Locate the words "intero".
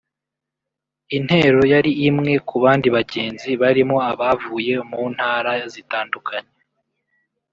1.17-1.61